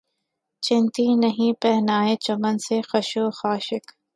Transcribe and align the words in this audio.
چنتی 0.63 1.05
نہیں 1.15 1.53
پہنائے 1.61 2.15
چمن 2.25 2.57
سے 2.65 2.81
خس 2.89 3.09
و 3.17 3.29
خاشاک 3.31 3.85